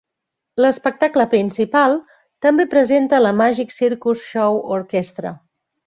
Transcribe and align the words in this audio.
L'espectacle 0.63 1.25
principal 1.33 1.93
també 2.47 2.67
presenta 2.73 3.23
la 3.27 3.35
"Magic 3.45 3.79
Circus 3.79 4.29
Show 4.33 4.63
Orchestra". 4.81 5.41